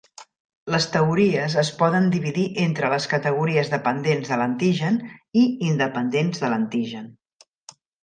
Les 0.75 0.85
teories 0.95 1.57
es 1.63 1.69
poden 1.81 2.07
dividir 2.15 2.47
entre 2.65 2.91
les 2.95 3.07
categories 3.13 3.71
dependents 3.75 4.33
de 4.35 4.43
l'antigen 4.43 5.01
i 5.45 5.47
independents 5.73 6.47
de 6.47 6.55
l'antigen. 6.57 7.11